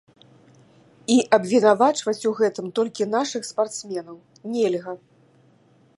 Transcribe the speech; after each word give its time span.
І 1.15 1.17
абвінавачваць 1.37 2.27
у 2.31 2.33
гэтым 2.41 2.73
толькі 2.79 3.09
нашых 3.15 3.41
спартсменаў 3.51 4.17
нельга. 4.55 4.91